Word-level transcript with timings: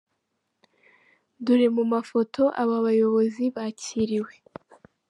Dore 1.45 1.67
mu 1.75 1.83
mafoto 1.93 2.43
aba 2.61 2.75
bayobozi 2.85 3.43
bakiriwe. 3.55 4.33